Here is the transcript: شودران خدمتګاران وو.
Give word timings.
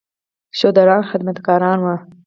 شودران 0.59 1.03
خدمتګاران 1.09 1.77
وو. 1.83 1.95